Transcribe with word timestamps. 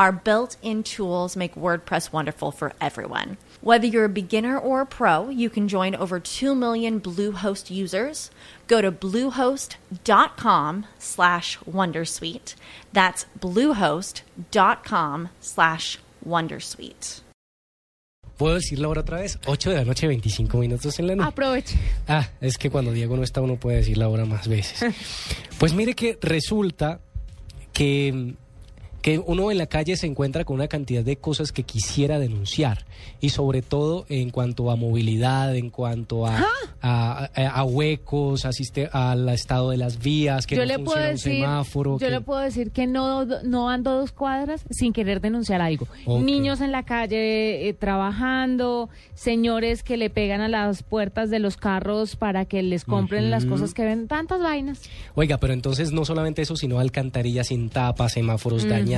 Our 0.00 0.12
built 0.12 0.56
in 0.62 0.82
tools 0.82 1.36
make 1.36 1.54
WordPress 1.54 2.10
wonderful 2.10 2.52
for 2.52 2.72
everyone. 2.80 3.36
Whether 3.60 3.86
you're 3.86 4.06
a 4.06 4.08
beginner 4.08 4.58
or 4.58 4.80
a 4.80 4.86
pro, 4.86 5.28
you 5.28 5.50
can 5.50 5.68
join 5.68 5.94
over 5.94 6.18
2 6.18 6.54
million 6.54 7.02
Bluehost 7.02 7.70
users. 7.70 8.30
Go 8.66 8.80
to 8.80 8.90
bluehost.com 8.90 10.86
slash 10.98 11.58
wondersuite. 11.70 12.54
That's 12.94 13.26
bluehost.com 13.38 15.28
slash 15.42 15.98
wondersuite. 16.26 17.20
¿Puedo 18.38 18.54
decir 18.54 18.78
la 18.78 18.88
hora 18.88 19.02
otra 19.02 19.20
vez? 19.20 19.38
8 19.44 19.68
de 19.68 19.76
la 19.76 19.84
noche, 19.84 20.06
25 20.06 20.56
minutos 20.56 20.98
en 20.98 21.08
la 21.08 21.14
noche. 21.14 21.28
Aproveche. 21.28 21.78
Ah, 22.08 22.26
es 22.40 22.56
que 22.56 22.70
cuando 22.70 22.90
Diego 22.92 23.18
no 23.18 23.22
está 23.22 23.42
uno 23.42 23.56
puede 23.56 23.76
decir 23.76 23.98
la 23.98 24.08
hora 24.08 24.24
más 24.24 24.48
veces. 24.48 24.94
Pues 25.58 25.74
mire 25.74 25.92
que 25.92 26.18
resulta 26.22 27.00
que 27.74 28.34
que 29.02 29.18
uno 29.18 29.50
en 29.50 29.58
la 29.58 29.66
calle 29.66 29.96
se 29.96 30.06
encuentra 30.06 30.44
con 30.44 30.56
una 30.56 30.68
cantidad 30.68 31.02
de 31.02 31.16
cosas 31.16 31.52
que 31.52 31.62
quisiera 31.62 32.18
denunciar 32.18 32.84
y 33.20 33.30
sobre 33.30 33.62
todo 33.62 34.04
en 34.08 34.30
cuanto 34.30 34.70
a 34.70 34.76
movilidad, 34.76 35.56
en 35.56 35.70
cuanto 35.70 36.26
a, 36.26 36.44
a, 36.82 37.30
a- 37.34 37.48
a 37.48 37.64
huecos, 37.64 38.44
al 38.92 39.28
estado 39.30 39.70
de 39.70 39.76
las 39.78 39.98
vías, 39.98 40.46
que 40.46 40.56
yo 40.56 40.62
no 40.62 40.66
le 40.66 40.78
puedo 40.78 40.90
funciona 40.98 41.08
un 41.08 41.14
decir, 41.16 41.32
semáforo. 41.34 41.92
yo 41.98 42.06
que- 42.06 42.10
le 42.10 42.20
puedo 42.20 42.40
decir 42.40 42.70
que 42.72 42.86
no, 42.86 43.24
no 43.24 43.70
ando 43.70 43.92
dos 43.98 44.12
cuadras 44.12 44.62
sin 44.70 44.92
querer 44.92 45.20
denunciar 45.20 45.60
algo. 45.62 45.86
Niños 46.06 46.60
en 46.60 46.72
la 46.72 46.82
calle 46.82 47.68
eh, 47.68 47.72
trabajando, 47.74 48.88
señores 49.14 49.82
que 49.82 49.96
le 49.96 50.10
pegan 50.10 50.40
a 50.40 50.48
las 50.48 50.82
puertas 50.82 51.30
de 51.30 51.38
los 51.38 51.56
carros 51.56 52.16
para 52.16 52.44
que 52.44 52.62
les 52.62 52.84
compren 52.84 53.30
las 53.30 53.46
cosas 53.46 53.72
que 53.74 53.84
ven, 53.84 54.08
tantas 54.08 54.40
vainas. 54.42 54.82
Oiga, 55.14 55.38
pero 55.38 55.52
entonces 55.52 55.92
no 55.92 56.04
solamente 56.04 56.42
eso, 56.42 56.56
sino 56.56 56.78
alcantarillas 56.80 57.48
sin 57.48 57.70
tapa, 57.70 58.08
semáforos 58.08 58.68
dañados, 58.68 58.89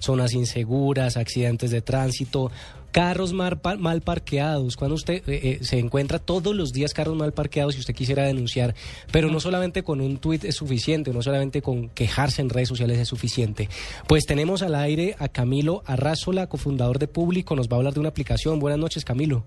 zonas 0.00 0.32
inseguras, 0.34 1.16
accidentes 1.16 1.70
de 1.70 1.82
tránsito, 1.82 2.50
carros 2.90 3.32
mal, 3.32 3.58
pa- 3.60 3.76
mal 3.76 4.02
parqueados. 4.02 4.76
Cuando 4.76 4.94
usted 4.96 5.22
eh, 5.28 5.40
eh, 5.42 5.58
se 5.62 5.78
encuentra 5.78 6.18
todos 6.18 6.54
los 6.54 6.72
días 6.72 6.92
carros 6.92 7.16
mal 7.16 7.32
parqueados 7.32 7.76
y 7.76 7.80
usted 7.80 7.94
quisiera 7.94 8.24
denunciar, 8.26 8.74
pero 9.10 9.28
no 9.30 9.40
solamente 9.40 9.82
con 9.82 10.00
un 10.02 10.18
tuit 10.18 10.44
es 10.44 10.56
suficiente, 10.56 11.12
no 11.12 11.22
solamente 11.22 11.62
con 11.62 11.88
quejarse 11.88 12.42
en 12.42 12.50
redes 12.50 12.68
sociales 12.68 12.98
es 12.98 13.08
suficiente. 13.08 13.68
Pues 14.06 14.26
tenemos 14.26 14.60
al 14.62 14.74
aire 14.74 15.16
a 15.18 15.28
Camilo 15.28 15.82
Arrázola, 15.86 16.48
cofundador 16.48 16.98
de 16.98 17.08
Público, 17.08 17.56
nos 17.56 17.68
va 17.68 17.76
a 17.76 17.78
hablar 17.78 17.94
de 17.94 18.00
una 18.00 18.10
aplicación. 18.10 18.58
Buenas 18.58 18.78
noches, 18.78 19.04
Camilo. 19.04 19.44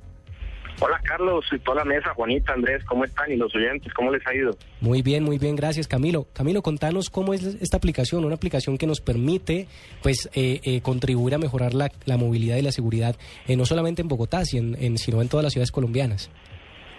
Hola 0.81 0.99
Carlos 1.03 1.45
y 1.53 1.59
toda 1.59 1.77
la 1.77 1.85
mesa, 1.85 2.13
Juanita, 2.13 2.51
Andrés, 2.51 2.83
¿cómo 2.83 3.05
están? 3.05 3.31
Y 3.31 3.37
los 3.37 3.53
oyentes, 3.55 3.93
¿cómo 3.93 4.11
les 4.11 4.25
ha 4.27 4.35
ido? 4.35 4.51
Muy 4.81 5.01
bien, 5.01 5.23
muy 5.23 5.37
bien, 5.37 5.55
gracias 5.55 5.87
Camilo. 5.87 6.27
Camilo, 6.33 6.61
contanos 6.61 7.09
cómo 7.09 7.33
es 7.33 7.43
esta 7.61 7.77
aplicación, 7.77 8.25
una 8.25 8.35
aplicación 8.35 8.77
que 8.77 8.85
nos 8.85 8.99
permite 8.99 9.67
pues 10.03 10.29
eh, 10.35 10.59
eh, 10.63 10.81
contribuir 10.81 11.33
a 11.33 11.37
mejorar 11.37 11.73
la, 11.73 11.89
la 12.05 12.17
movilidad 12.17 12.57
y 12.57 12.61
la 12.61 12.73
seguridad, 12.73 13.15
eh, 13.47 13.55
no 13.55 13.65
solamente 13.65 14.01
en 14.01 14.09
Bogotá, 14.09 14.43
sino 14.43 14.75
en, 14.75 14.83
en- 14.83 14.97
sino 14.97 15.21
en 15.21 15.29
todas 15.29 15.45
las 15.45 15.53
ciudades 15.53 15.71
colombianas. 15.71 16.29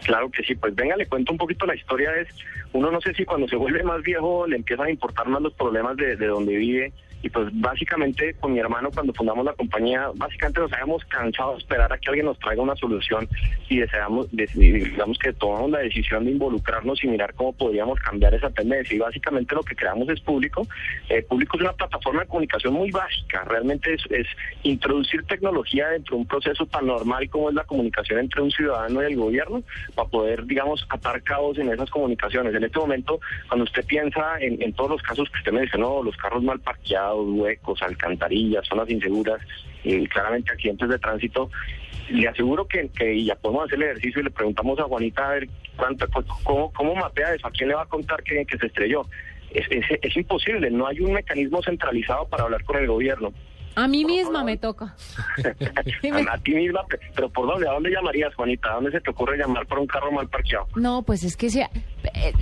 Claro 0.04 0.30
que 0.30 0.42
sí, 0.42 0.54
pues 0.54 0.74
venga, 0.74 0.96
le 0.96 1.06
cuento 1.06 1.32
un 1.32 1.38
poquito 1.38 1.66
la 1.66 1.74
historia. 1.74 2.10
Es 2.20 2.28
Uno 2.72 2.90
no 2.90 3.00
sé 3.00 3.12
si 3.14 3.24
cuando 3.24 3.46
se 3.48 3.56
vuelve 3.56 3.82
más 3.82 4.00
viejo 4.02 4.46
le 4.46 4.56
empiezan 4.56 4.86
a 4.86 4.90
importar 4.90 5.26
más 5.28 5.42
los 5.42 5.52
problemas 5.54 5.96
de, 5.96 6.16
de 6.16 6.26
donde 6.26 6.56
vive. 6.56 6.92
Y 7.22 7.28
pues 7.30 7.48
básicamente 7.52 8.34
con 8.34 8.52
mi 8.52 8.60
hermano 8.60 8.90
cuando 8.92 9.12
fundamos 9.12 9.44
la 9.44 9.52
compañía, 9.54 10.08
básicamente 10.14 10.60
nos 10.60 10.72
habíamos 10.72 11.04
cansado 11.06 11.52
de 11.52 11.58
esperar 11.58 11.92
a 11.92 11.98
que 11.98 12.08
alguien 12.10 12.26
nos 12.26 12.38
traiga 12.38 12.62
una 12.62 12.76
solución 12.76 13.28
y 13.68 13.78
deseamos, 13.78 14.28
des- 14.30 14.52
digamos 14.54 15.18
que 15.18 15.32
tomamos 15.32 15.70
la 15.70 15.78
decisión 15.80 16.24
de 16.24 16.30
involucrarnos 16.32 17.02
y 17.02 17.08
mirar 17.08 17.34
cómo 17.34 17.52
podríamos 17.52 17.98
cambiar 18.00 18.34
esa 18.34 18.50
tendencia. 18.50 18.94
Y 18.94 18.98
básicamente 19.00 19.54
lo 19.54 19.62
que 19.62 19.74
creamos 19.74 20.08
es 20.08 20.20
Público. 20.20 20.66
Eh, 21.08 21.22
Público 21.22 21.56
es 21.56 21.62
una 21.62 21.72
plataforma 21.72 22.20
de 22.20 22.26
comunicación 22.28 22.74
muy 22.74 22.90
básica. 22.90 23.42
Realmente 23.44 23.94
es, 23.94 24.02
es 24.10 24.26
introducir 24.62 25.24
tecnología 25.24 25.88
dentro 25.88 26.16
de 26.16 26.20
un 26.22 26.26
proceso 26.28 26.66
tan 26.66 26.86
normal 26.86 27.28
como 27.30 27.48
es 27.48 27.54
la 27.54 27.64
comunicación 27.64 28.20
entre 28.20 28.42
un 28.42 28.50
ciudadano 28.50 29.02
y 29.02 29.06
el 29.06 29.16
gobierno 29.16 29.62
para 29.94 30.08
poder, 30.08 30.44
digamos, 30.46 30.86
atar 30.90 31.22
cabos 31.22 31.58
en 31.58 31.70
esas 31.72 31.90
comunicaciones. 31.90 32.54
En 32.54 32.62
este 32.64 32.78
momento, 32.78 33.18
cuando 33.48 33.64
usted 33.64 33.84
piensa 33.84 34.38
en, 34.40 34.62
en 34.62 34.72
todos 34.74 34.90
los 34.90 35.02
casos 35.02 35.28
que 35.30 35.38
usted 35.38 35.52
mencionó, 35.52 36.02
los 36.02 36.16
carros 36.16 36.42
mal 36.42 36.60
parqueados, 36.60 37.05
huecos, 37.14 37.82
alcantarillas, 37.82 38.66
zonas 38.66 38.88
inseguras, 38.90 39.40
y 39.84 40.06
claramente 40.08 40.52
accidentes 40.52 40.88
de 40.88 40.98
tránsito, 40.98 41.50
le 42.10 42.28
aseguro 42.28 42.66
que, 42.66 42.88
que 42.88 43.24
ya 43.24 43.34
podemos 43.36 43.64
hacer 43.66 43.78
el 43.78 43.84
ejercicio 43.84 44.20
y 44.20 44.24
le 44.24 44.30
preguntamos 44.30 44.78
a 44.78 44.84
Juanita 44.84 45.28
a 45.28 45.32
ver 45.34 45.48
cuánto, 45.76 46.08
cu- 46.08 46.24
cómo, 46.44 46.72
cómo 46.72 46.94
mapea 46.94 47.34
eso, 47.34 47.46
a 47.46 47.50
quién 47.50 47.68
le 47.68 47.74
va 47.74 47.82
a 47.82 47.86
contar 47.86 48.22
que, 48.22 48.44
que 48.46 48.58
se 48.58 48.66
estrelló. 48.66 49.02
Es, 49.52 49.66
es- 49.70 49.98
es 50.02 50.16
imposible, 50.16 50.70
no 50.70 50.86
hay 50.86 51.00
un 51.00 51.12
mecanismo 51.12 51.62
centralizado 51.62 52.26
para 52.28 52.44
hablar 52.44 52.64
con 52.64 52.76
el 52.76 52.86
gobierno. 52.86 53.32
A 53.76 53.86
mí 53.88 54.04
misma 54.06 54.42
me 54.42 54.56
toca. 54.56 54.94
A, 56.32 56.38
ti 56.38 56.54
misma, 56.54 56.82
pe- 56.88 56.98
pero 57.14 57.28
¿por 57.28 57.46
dónde? 57.46 57.68
¿A 57.68 57.72
dónde 57.72 57.90
llamarías, 57.90 58.34
Juanita? 58.34 58.70
¿A 58.72 58.74
dónde 58.76 58.90
se 58.90 59.00
te 59.00 59.10
ocurre 59.10 59.36
llamar 59.36 59.66
por 59.66 59.78
un 59.78 59.86
carro 59.86 60.10
mal 60.10 60.28
parqueado? 60.28 60.66
No, 60.76 61.02
pues 61.02 61.22
es 61.24 61.36
que 61.36 61.50
si, 61.50 61.60
eh, 61.60 61.68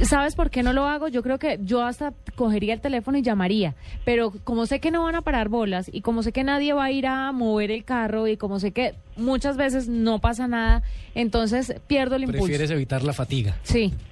¿sabes 0.03 0.37
por 0.37 0.51
qué 0.51 0.63
no 0.63 0.73
lo 0.73 0.85
hago? 0.87 1.09
Yo 1.09 1.23
creo 1.25 1.39
que 1.41 1.59
yo 1.63 1.83
hasta 1.83 2.13
cogería 2.37 2.73
el 2.73 2.81
teléfono 2.81 3.19
y 3.19 3.23
llamaría, 3.23 3.75
pero 4.05 4.33
como 4.45 4.67
sé 4.67 4.79
que 4.81 4.91
no 4.93 5.03
van 5.03 5.17
a 5.17 5.23
parar 5.23 5.49
bolas 5.49 5.91
y 5.93 6.03
como 6.03 6.23
sé 6.23 6.31
que 6.33 6.45
nadie 6.45 6.73
va 6.73 6.85
a 6.85 6.91
ir 6.93 7.07
a 7.09 7.33
mover 7.33 7.71
el 7.73 7.85
carro 7.85 8.29
y 8.29 8.37
como 8.37 8.61
sé 8.61 8.71
que 8.73 8.95
muchas 9.17 9.57
veces 9.57 9.89
no 9.89 10.21
pasa 10.21 10.47
nada, 10.47 10.83
entonces 11.17 11.75
pierdo 11.89 12.15
el 12.17 12.23
impulso. 12.25 12.45
Prefieres 12.45 12.71
evitar 12.71 13.03
la 13.03 13.13
fatiga. 13.13 13.57
Sí. 13.65 13.93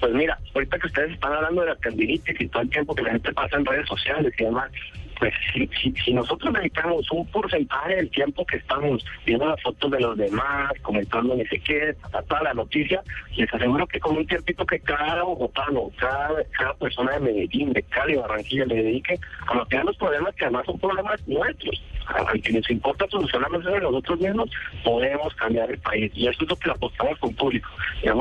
Pues 0.00 0.12
mira, 0.12 0.38
ahorita 0.54 0.78
que 0.78 0.86
ustedes 0.86 1.12
están 1.12 1.32
hablando 1.32 1.62
de 1.62 1.68
la 1.68 1.76
tendinitis 1.76 2.38
y 2.40 2.48
todo 2.48 2.62
el 2.62 2.68
tiempo 2.70 2.94
que 2.94 3.02
la 3.02 3.12
gente 3.12 3.32
pasa 3.32 3.56
en 3.56 3.64
redes 3.64 3.86
sociales 3.88 4.32
y 4.38 4.44
demás, 4.44 4.70
pues 5.20 5.34
si, 5.52 5.68
si, 5.80 5.92
si 6.02 6.14
nosotros 6.14 6.54
dedicamos 6.54 7.08
un 7.12 7.26
porcentaje 7.26 7.96
del 7.96 8.10
tiempo 8.10 8.44
que 8.46 8.56
estamos 8.56 9.04
viendo 9.26 9.44
las 9.44 9.60
fotos 9.62 9.90
de 9.90 10.00
los 10.00 10.16
demás, 10.16 10.72
comentando 10.80 11.34
ni 11.34 11.44
sé 11.46 11.60
qué, 11.60 11.94
ta, 12.10 12.42
la 12.42 12.54
noticia, 12.54 13.02
les 13.36 13.52
aseguro 13.52 13.86
que 13.86 14.00
con 14.00 14.16
un 14.16 14.26
tiempito 14.26 14.64
que 14.64 14.80
cada 14.80 15.22
bogotano, 15.22 15.90
cada, 15.98 16.42
cada 16.52 16.72
persona 16.74 17.12
de 17.12 17.20
Medellín, 17.20 17.74
de 17.74 17.82
Cali, 17.82 18.16
Barranquilla 18.16 18.64
le 18.64 18.82
dedique 18.82 19.20
a 19.46 19.54
mapear 19.54 19.84
los 19.84 19.96
problemas 19.98 20.34
que 20.36 20.46
además 20.46 20.64
son 20.64 20.78
problemas 20.78 21.20
nuestros, 21.28 21.82
a 22.16 22.32
que 22.38 22.52
nos 22.52 22.68
importa 22.70 23.06
solucionarlos 23.08 23.64
de 23.64 23.80
nosotros 23.80 24.20
mismos, 24.20 24.50
podemos 24.84 25.34
cambiar 25.34 25.70
el 25.70 25.78
país. 25.78 26.10
Y 26.14 26.26
eso 26.26 26.42
es 26.44 26.48
lo 26.50 26.56
que 26.56 26.70
apostamos 26.70 27.18
con 27.18 27.34
público. 27.34 27.70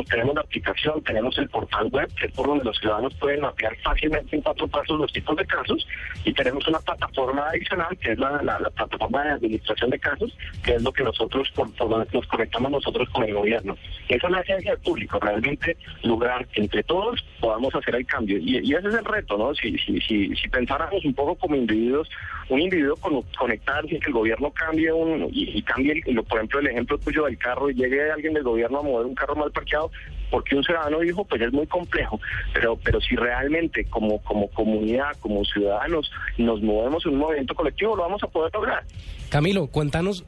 Tenemos 0.09 0.35
la 0.35 0.41
aplicación, 0.41 1.01
tenemos 1.03 1.37
el 1.37 1.49
portal 1.49 1.87
web, 1.91 2.09
que 2.19 2.25
es 2.27 2.31
por 2.33 2.47
donde 2.47 2.63
los 2.65 2.77
ciudadanos 2.77 3.13
pueden 3.15 3.41
mapear 3.41 3.75
fácilmente 3.83 4.35
en 4.35 4.41
cuatro 4.41 4.67
pasos 4.67 4.99
los 4.99 5.11
tipos 5.13 5.35
de 5.37 5.45
casos, 5.45 5.87
y 6.25 6.33
tenemos 6.33 6.67
una 6.67 6.79
plataforma 6.79 7.47
adicional, 7.49 7.97
que 7.99 8.11
es 8.13 8.19
la, 8.19 8.41
la- 8.43 8.59
la 8.59 8.69
plataforma 8.71 9.23
de 9.23 9.29
administración 9.31 9.89
de 9.89 9.99
casos, 9.99 10.35
que 10.63 10.75
es 10.75 10.81
lo 10.81 10.91
que 10.91 11.03
nosotros, 11.03 11.49
por, 11.55 11.71
por 11.75 11.89
donde 11.89 12.07
nos 12.11 12.25
conectamos 12.27 12.71
nosotros 12.71 13.07
con 13.09 13.23
el 13.23 13.33
gobierno. 13.33 13.77
Esa 14.07 14.27
es 14.27 14.31
la 14.33 14.41
esencia 14.41 14.71
del 14.71 14.79
público, 14.81 15.19
realmente 15.19 15.77
lograr 16.03 16.45
que 16.47 16.61
entre 16.61 16.83
todos 16.83 17.23
podamos 17.39 17.73
hacer 17.75 17.95
el 17.95 18.05
cambio. 18.05 18.37
Y, 18.37 18.57
ese 18.73 18.87
es 18.87 18.95
el 18.95 19.05
reto, 19.05 19.37
¿no? 19.37 19.53
Si, 19.55 19.77
si, 19.77 19.99
si, 20.01 20.35
si 20.35 20.49
pensáramos 20.49 21.03
un 21.05 21.13
poco 21.13 21.35
como 21.35 21.55
individuos, 21.55 22.09
un 22.49 22.59
individuo 22.61 22.95
con, 22.97 23.21
conectarse 23.37 23.69
y 23.69 23.78
que 23.87 24.07
el 24.07 24.13
gobierno 24.13 24.51
cambie 24.51 24.91
un, 24.91 25.29
y, 25.31 25.57
y 25.57 25.61
cambie, 25.61 26.01
el- 26.05 26.23
por 26.23 26.37
ejemplo, 26.39 26.59
el 26.59 26.67
ejemplo 26.67 26.97
tuyo 26.97 27.25
del 27.25 27.37
carro 27.37 27.69
y 27.69 27.73
llegue 27.75 28.11
alguien 28.11 28.33
del 28.33 28.43
gobierno 28.43 28.79
a 28.79 28.83
mover 28.83 29.05
un 29.05 29.15
carro 29.15 29.35
mal 29.35 29.51
parqueado, 29.51 29.91
porque 30.31 30.55
un 30.55 30.63
ciudadano 30.63 30.99
dijo, 30.99 31.23
pues 31.25 31.41
es 31.41 31.51
muy 31.53 31.65
complejo. 31.67 32.19
Pero, 32.53 32.77
pero 32.83 32.99
si 33.01 33.15
realmente 33.15 33.85
como, 33.85 34.19
como 34.23 34.47
comunidad, 34.49 35.11
como 35.19 35.43
ciudadanos, 35.45 36.11
nos 36.37 36.61
movemos 36.61 37.05
en 37.05 37.13
un 37.13 37.19
movimiento 37.19 37.55
colectivo, 37.55 37.95
lo 37.95 38.03
vamos 38.03 38.21
a 38.23 38.27
poder 38.27 38.51
lograr. 38.53 38.83
Camilo, 39.29 39.67
cuéntanos, 39.67 40.23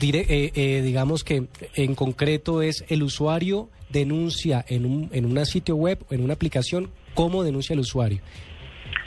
dire- 0.00 0.26
eh, 0.28 0.52
eh, 0.54 0.82
digamos 0.82 1.24
que 1.24 1.44
en 1.74 1.94
concreto 1.94 2.62
es 2.62 2.84
el 2.88 3.02
usuario 3.02 3.68
denuncia 3.88 4.64
en 4.68 4.84
un 4.84 5.08
en 5.12 5.24
una 5.26 5.44
sitio 5.44 5.76
web 5.76 5.98
en 6.10 6.24
una 6.24 6.34
aplicación, 6.34 6.90
¿cómo 7.14 7.44
denuncia 7.44 7.72
el 7.74 7.80
usuario? 7.80 8.18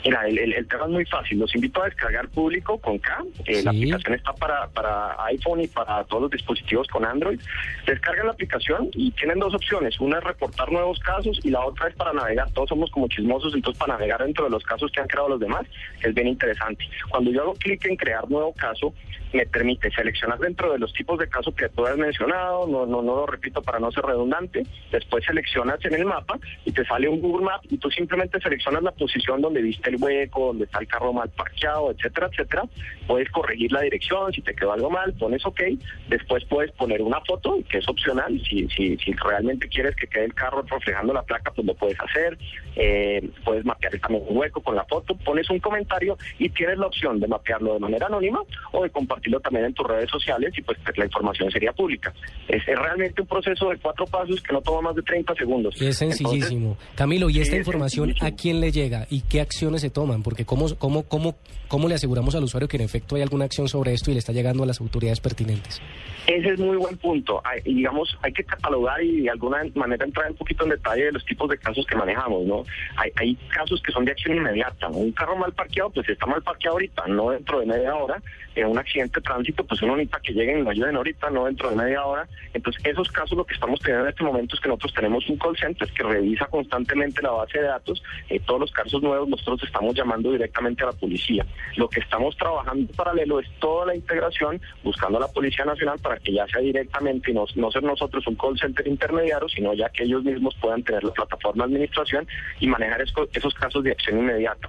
Mira, 0.04 0.26
el, 0.26 0.38
el, 0.38 0.66
tema 0.66 0.84
es 0.84 0.90
muy 0.90 1.04
fácil. 1.04 1.38
Los 1.38 1.54
invito 1.54 1.82
a 1.82 1.86
descargar 1.86 2.28
público 2.28 2.78
con 2.78 2.98
K. 2.98 3.22
Eh, 3.46 3.62
la 3.62 3.70
aplicación 3.70 4.14
está 4.14 4.32
para, 4.32 4.68
para 4.68 5.22
iPhone 5.26 5.60
y 5.60 5.68
para 5.68 6.04
todos 6.04 6.22
los 6.22 6.30
dispositivos 6.30 6.88
con 6.88 7.04
Android. 7.04 7.38
Descargan 7.86 8.26
la 8.26 8.32
aplicación 8.32 8.88
y 8.94 9.10
tienen 9.12 9.38
dos 9.38 9.54
opciones. 9.54 10.00
Una 10.00 10.18
es 10.18 10.24
reportar 10.24 10.72
nuevos 10.72 10.98
casos 11.00 11.38
y 11.42 11.50
la 11.50 11.64
otra 11.64 11.88
es 11.88 11.94
para 11.96 12.12
navegar. 12.12 12.50
Todos 12.52 12.70
somos 12.70 12.90
como 12.90 13.08
chismosos, 13.08 13.54
entonces 13.54 13.78
para 13.78 13.94
navegar 13.94 14.24
dentro 14.24 14.44
de 14.44 14.50
los 14.50 14.62
casos 14.64 14.90
que 14.90 15.00
han 15.00 15.06
creado 15.06 15.28
los 15.28 15.40
demás 15.40 15.66
es 16.02 16.14
bien 16.14 16.28
interesante. 16.28 16.88
Cuando 17.10 17.30
yo 17.30 17.42
hago 17.42 17.54
clic 17.54 17.84
en 17.84 17.96
crear 17.96 18.28
nuevo 18.30 18.54
caso, 18.54 18.94
me 19.32 19.46
permite 19.46 19.90
seleccionar 19.90 20.38
dentro 20.38 20.72
de 20.72 20.78
los 20.78 20.92
tipos 20.92 21.18
de 21.18 21.28
casos 21.28 21.54
que 21.54 21.68
tú 21.68 21.86
has 21.86 21.96
mencionado, 21.96 22.66
no, 22.66 22.86
no, 22.86 23.02
no 23.02 23.14
lo 23.14 23.26
repito 23.26 23.62
para 23.62 23.78
no 23.78 23.92
ser 23.92 24.04
redundante, 24.04 24.64
después 24.90 25.24
seleccionas 25.24 25.84
en 25.84 25.94
el 25.94 26.04
mapa 26.04 26.38
y 26.64 26.72
te 26.72 26.84
sale 26.84 27.08
un 27.08 27.20
Google 27.20 27.46
Map 27.46 27.62
y 27.68 27.78
tú 27.78 27.90
simplemente 27.90 28.40
seleccionas 28.40 28.82
la 28.82 28.90
posición 28.92 29.40
donde 29.40 29.62
viste 29.62 29.89
el 29.90 30.02
hueco, 30.02 30.46
donde 30.46 30.64
está 30.64 30.80
el 30.80 30.88
carro 30.88 31.12
mal 31.12 31.28
parqueado, 31.30 31.90
etcétera, 31.90 32.28
etcétera. 32.30 32.62
Puedes 33.06 33.30
corregir 33.30 33.72
la 33.72 33.80
dirección, 33.82 34.32
si 34.32 34.42
te 34.42 34.54
quedó 34.54 34.72
algo 34.72 34.90
mal, 34.90 35.12
pones 35.14 35.44
OK, 35.44 35.60
después 36.08 36.44
puedes 36.44 36.72
poner 36.72 37.02
una 37.02 37.20
foto, 37.20 37.58
que 37.68 37.78
es 37.78 37.88
opcional, 37.88 38.40
si, 38.48 38.68
si, 38.68 38.96
si 38.96 39.12
realmente 39.12 39.68
quieres 39.68 39.96
que 39.96 40.06
quede 40.06 40.26
el 40.26 40.34
carro 40.34 40.62
reflejando 40.62 41.12
la 41.12 41.22
placa, 41.22 41.50
pues 41.50 41.66
lo 41.66 41.74
puedes 41.74 41.98
hacer, 42.00 42.38
eh, 42.76 43.28
puedes 43.44 43.64
mapear 43.64 43.98
también 43.98 44.24
un 44.28 44.36
hueco 44.36 44.60
con 44.60 44.76
la 44.76 44.84
foto, 44.84 45.14
pones 45.16 45.48
un 45.50 45.58
comentario 45.58 46.16
y 46.38 46.48
tienes 46.50 46.78
la 46.78 46.86
opción 46.86 47.18
de 47.20 47.26
mapearlo 47.26 47.74
de 47.74 47.80
manera 47.80 48.06
anónima 48.06 48.40
o 48.72 48.82
de 48.82 48.90
compartirlo 48.90 49.40
también 49.40 49.66
en 49.66 49.74
tus 49.74 49.86
redes 49.86 50.10
sociales 50.10 50.52
y 50.56 50.62
pues, 50.62 50.78
la 50.96 51.04
información 51.04 51.50
sería 51.50 51.72
pública. 51.72 52.12
Es, 52.48 52.64
realmente 52.66 53.22
un 53.22 53.26
proceso 53.28 53.70
de 53.70 53.78
cuatro 53.78 54.06
pasos 54.06 54.40
que 54.42 54.52
no 54.52 54.60
toma 54.60 54.82
más 54.82 54.96
de 54.96 55.02
30 55.02 55.34
segundos. 55.34 55.80
Es 55.80 55.96
sencillísimo. 55.96 56.76
Camilo, 56.94 57.28
¿y 57.30 57.40
esta 57.40 57.56
información 57.56 58.14
a 58.20 58.30
quién 58.32 58.60
le 58.60 58.72
llega 58.72 59.06
y 59.10 59.22
qué 59.22 59.40
acciones 59.40 59.79
se 59.80 59.90
toman? 59.90 60.22
Porque 60.22 60.44
¿cómo, 60.44 60.66
cómo, 60.78 61.02
cómo, 61.04 61.36
¿cómo 61.68 61.88
le 61.88 61.94
aseguramos 61.94 62.34
al 62.34 62.44
usuario 62.44 62.68
que 62.68 62.76
en 62.76 62.82
efecto 62.82 63.16
hay 63.16 63.22
alguna 63.22 63.46
acción 63.46 63.68
sobre 63.68 63.92
esto 63.92 64.10
y 64.10 64.14
le 64.14 64.20
está 64.20 64.32
llegando 64.32 64.62
a 64.62 64.66
las 64.66 64.80
autoridades 64.80 65.20
pertinentes? 65.20 65.80
Ese 66.26 66.50
es 66.50 66.60
muy 66.60 66.76
buen 66.76 66.96
punto. 66.98 67.40
Hay, 67.44 67.60
digamos, 67.62 68.16
hay 68.22 68.32
que 68.32 68.44
catalogar 68.44 69.02
y 69.02 69.22
de 69.22 69.30
alguna 69.30 69.62
manera 69.74 70.04
entrar 70.04 70.30
un 70.30 70.36
poquito 70.36 70.64
en 70.64 70.70
detalle 70.70 71.06
de 71.06 71.12
los 71.12 71.24
tipos 71.24 71.48
de 71.50 71.58
casos 71.58 71.84
que 71.86 71.96
manejamos, 71.96 72.44
¿no? 72.46 72.62
Hay, 72.96 73.10
hay 73.16 73.34
casos 73.48 73.82
que 73.82 73.90
son 73.90 74.04
de 74.04 74.12
acción 74.12 74.36
inmediata. 74.36 74.88
Un 74.88 75.12
carro 75.12 75.36
mal 75.36 75.52
parqueado, 75.52 75.90
pues 75.90 76.08
está 76.08 76.26
mal 76.26 76.42
parqueado 76.42 76.76
ahorita, 76.76 77.06
no 77.08 77.30
dentro 77.30 77.60
de 77.60 77.66
media 77.66 77.96
hora. 77.96 78.22
En 78.54 78.66
un 78.66 78.78
accidente 78.78 79.20
de 79.20 79.24
tránsito, 79.24 79.64
pues 79.64 79.80
uno 79.82 79.96
necesita 79.96 80.20
que 80.20 80.32
lleguen 80.32 80.58
y 80.58 80.62
lo 80.62 80.70
ayuden 80.70 80.96
ahorita, 80.96 81.30
no 81.30 81.44
dentro 81.44 81.70
de 81.70 81.76
media 81.76 82.04
hora. 82.04 82.28
Entonces, 82.52 82.82
esos 82.84 83.10
casos 83.10 83.36
lo 83.36 83.44
que 83.44 83.54
estamos 83.54 83.78
teniendo 83.80 84.06
en 84.06 84.10
este 84.10 84.24
momento 84.24 84.56
es 84.56 84.60
que 84.60 84.68
nosotros 84.68 84.94
tenemos 84.94 85.28
un 85.28 85.38
call 85.38 85.56
center 85.56 85.88
que 85.92 86.02
revisa 86.02 86.46
constantemente 86.46 87.22
la 87.22 87.30
base 87.30 87.58
de 87.58 87.64
datos. 87.64 88.02
Eh, 88.28 88.40
todos 88.40 88.60
los 88.60 88.72
casos 88.72 89.02
nuevos 89.02 89.28
nosotros 89.28 89.62
estamos 89.62 89.94
llamando 89.94 90.32
directamente 90.32 90.82
a 90.82 90.86
la 90.86 90.92
policía. 90.92 91.46
Lo 91.76 91.88
que 91.88 92.00
estamos 92.00 92.36
trabajando 92.36 92.80
en 92.80 92.96
paralelo 92.96 93.40
es 93.40 93.48
toda 93.60 93.86
la 93.86 93.94
integración, 93.94 94.60
buscando 94.82 95.18
a 95.18 95.22
la 95.22 95.28
Policía 95.28 95.64
Nacional 95.64 95.98
para 96.00 96.18
que 96.18 96.32
ya 96.32 96.46
sea 96.48 96.60
directamente 96.60 97.30
y 97.30 97.34
no, 97.34 97.44
no 97.54 97.70
ser 97.70 97.82
nosotros 97.82 98.26
un 98.26 98.34
call 98.34 98.58
center 98.58 98.86
intermediario, 98.86 99.48
sino 99.48 99.74
ya 99.74 99.88
que 99.90 100.04
ellos 100.04 100.24
mismos 100.24 100.56
puedan 100.60 100.82
tener 100.82 101.04
la 101.04 101.12
plataforma 101.12 101.66
de 101.66 101.74
administración 101.74 102.26
y 102.58 102.66
manejar 102.66 103.02
esos 103.02 103.54
casos 103.54 103.84
de 103.84 103.92
acción 103.92 104.18
inmediata. 104.18 104.68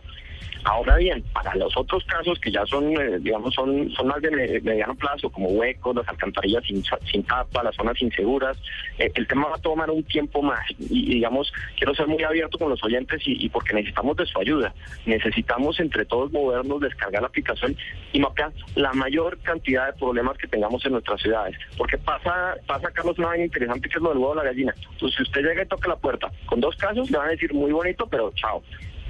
Ahora 0.64 0.98
bien, 0.98 1.24
para 1.34 1.56
los 1.56 1.76
otros 1.76 2.04
casos 2.06 2.40
que 2.40 2.52
ya 2.52 2.66
son, 2.66 2.92
eh, 2.94 3.18
digamos, 3.20 3.54
son, 3.54 3.90
son 3.92 4.08
más 4.08 4.22
de 4.22 4.30
mediano 4.62 4.94
plazo, 4.96 5.30
como 5.30 5.50
huecos, 5.50 5.96
las 5.96 6.08
alcantarillas 6.08 6.64
sin, 6.66 6.84
sin 7.12 7.24
tapa, 7.24 7.64
las 7.64 7.76
zonas 7.76 8.00
inseguras, 8.02 8.58
eh, 9.00 9.12
el 9.16 9.28
tema 9.28 9.48
va 9.48 9.56
a 9.56 9.62
tomar 9.62 9.90
un 9.90 10.04
tiempo 10.04 10.42
más. 10.42 10.62
Y, 10.80 11.16
digamos, 11.16 11.52
quiero 11.78 11.96
ser 11.96 12.08
muy 12.08 12.24
abierto 12.24 12.60
con 12.60 12.70
los 12.70 12.84
oyentes 12.84 13.22
y, 13.26 13.50
porque 13.50 13.74
necesitamos 13.74 14.18
de 14.18 14.26
su 14.26 14.40
ayuda. 14.40 14.74
Necesitamos 15.06 15.80
entre 15.80 16.06
todos 16.06 16.32
movernos, 16.32 16.80
descargar 16.82 17.22
la 17.22 17.28
aplicación 17.28 17.76
y 18.14 18.20
mapear 18.20 18.52
la 18.76 18.94
mayor 18.94 19.40
cantidad 19.40 19.88
de 19.88 20.00
problemas 20.00 20.38
que 20.38 20.48
tengamos 20.48 20.86
en 20.86 20.94
nuestras 20.94 21.22
ciudades. 21.22 21.56
Porque 21.78 21.98
pasa, 21.98 22.56
pasa 22.68 22.92
Carlos, 22.92 23.18
una 23.18 23.30
vaina 23.30 23.46
interesante 23.46 23.90
que 23.90 23.98
es 23.98 24.02
lo 24.02 24.10
del 24.10 24.20
huevo 24.20 24.36
de 24.36 24.44
la 24.44 24.52
gallina. 24.52 24.76
Entonces, 24.92 25.18
si 25.18 25.24
usted 25.24 25.42
llega 25.42 25.64
y 25.64 25.68
toca 25.68 25.90
la 25.90 25.96
puerta 25.96 26.32
con 26.46 26.60
dos 26.60 26.76
casos, 26.76 27.10
le 27.10 27.18
van 27.18 27.28
a 27.28 27.32
decir 27.32 27.54
muy 27.54 27.72
bonito, 27.72 28.06
pero 28.08 28.32
chao. 28.36 28.62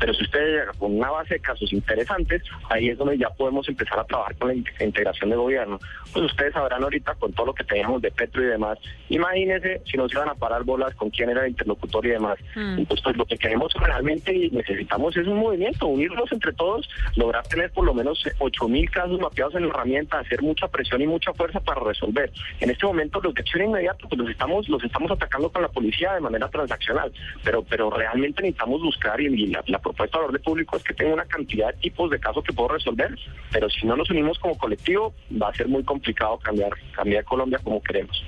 Pero 0.02 0.16
si 0.16 0.24
usted 0.24 0.40
llega 0.40 0.72
con 0.80 0.98
una 0.98 1.12
base 1.12 1.36
de 1.36 1.40
casos 1.40 1.72
interesantes, 1.72 2.42
ahí 2.70 2.90
es 2.90 2.98
donde 2.98 3.20
ya 3.20 3.30
podemos 3.30 3.70
empezar 3.70 4.00
a 4.00 4.04
trabajar 4.04 4.36
con 4.36 4.48
la 4.48 4.56
integración 4.84 5.30
de 5.30 5.36
gobierno. 5.36 5.80
Pues 6.12 6.26
ustedes 6.26 6.54
sabrán 6.54 6.82
ahorita 6.84 7.14
con 7.16 7.32
todo 7.34 7.46
lo 7.46 7.54
que 7.54 7.64
tenemos 7.64 8.02
de 8.02 8.10
Petro 8.10 8.44
y 8.44 8.48
demás. 8.48 8.80
Imagínense 9.10 9.82
si 9.86 9.98
nos 9.98 10.12
iban 10.12 10.28
a 10.28 10.34
parar 10.34 10.64
bolas 10.64 10.96
con 10.96 11.12
quién 11.12 11.30
era 11.30 11.44
el 11.44 11.52
interlocutor 11.52 12.04
y 12.08 12.10
demás. 12.10 12.40
Mm. 12.56 12.80
Entonces, 12.80 13.04
pues 13.04 13.16
lo 13.16 13.26
que 13.26 13.38
queremos 13.38 13.72
realmente 13.76 14.36
y 14.36 14.50
necesitamos 14.50 15.16
es 15.16 15.28
un 15.28 15.38
movimiento, 15.38 15.86
unirnos 15.86 16.32
entre 16.32 16.52
todos, 16.54 16.90
lograr 17.16 17.46
tener 17.48 17.72
por 17.72 17.86
lo 17.86 17.94
menos 17.94 18.24
8 18.40 18.68
mil 18.68 18.90
casos 18.90 19.20
mapeados 19.20 19.54
en 19.54 19.64
la 19.64 19.70
herramienta, 19.70 20.20
hacer 20.20 20.42
mucha 20.42 20.68
presión 20.68 21.02
y 21.02 21.08
mucha 21.08 21.32
fuerza 21.34 21.60
para 21.60 21.82
resolver. 21.82 22.32
En 22.60 22.72
este 22.72 22.88
momento 22.88 23.22
los 23.22 23.36
de 23.36 23.42
acción 23.42 23.66
inmediata 23.66 24.08
pues 24.10 24.20
los 24.20 24.30
estamos, 24.32 24.68
los 24.68 24.84
estamos 24.84 25.12
atacando 25.12 25.52
con 25.52 25.62
la 25.62 25.68
policía 25.68 26.14
de 26.14 26.22
manera 26.22 26.50
transaccional, 26.50 27.12
pero, 27.44 27.62
pero 27.64 27.92
realmente 27.92 28.42
necesitamos 28.42 28.82
buscar 28.82 29.22
y, 29.22 29.48
la, 29.48 29.64
la 29.68 29.80
propuesta 29.92 30.20
de 30.20 30.26
orden 30.26 30.42
público 30.42 30.78
es 30.78 30.84
que 30.84 30.94
tenga 30.94 31.14
una 31.14 31.26
cantidad 31.26 31.74
de 31.74 31.80
tipos 31.80 32.10
de 32.10 32.20
casos 32.20 32.44
que 32.44 32.54
puedo 32.54 32.70
resolver, 32.70 33.18
pero 33.52 33.70
si 33.70 33.86
no 33.86 33.96
nos 33.96 34.10
unimos 34.10 34.40
como 34.40 34.58
colectivo 34.58 35.14
va 35.42 35.50
a 35.50 35.54
ser 35.54 35.68
muy 35.68 35.84
complicado 35.84 36.38
cambiar, 36.40 36.72
cambiar 36.96 37.24
Colombia 37.26 37.60
como 37.64 37.82
queremos. 37.82 38.24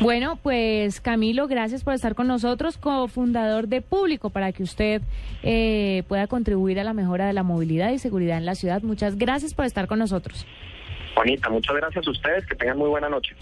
Bueno, 0.00 0.36
pues 0.42 1.00
Camilo, 1.00 1.48
gracias 1.48 1.84
por 1.84 1.94
estar 1.94 2.14
con 2.14 2.26
nosotros, 2.26 2.76
cofundador 2.76 3.68
de 3.68 3.82
Público, 3.82 4.30
para 4.30 4.52
que 4.52 4.62
usted 4.62 5.02
eh, 5.42 6.02
pueda 6.08 6.26
contribuir 6.26 6.80
a 6.80 6.84
la 6.84 6.92
mejora 6.92 7.26
de 7.26 7.32
la 7.32 7.42
movilidad 7.42 7.90
y 7.92 7.98
seguridad 7.98 8.38
en 8.38 8.46
la 8.46 8.54
ciudad. 8.54 8.82
Muchas 8.82 9.16
gracias 9.16 9.54
por 9.54 9.64
estar 9.64 9.86
con 9.86 9.98
nosotros. 9.98 10.46
Juanita, 11.14 11.50
muchas 11.50 11.76
gracias 11.76 12.06
a 12.06 12.10
ustedes, 12.10 12.46
que 12.46 12.54
tengan 12.54 12.78
muy 12.78 12.88
buena 12.88 13.08
noche. 13.08 13.34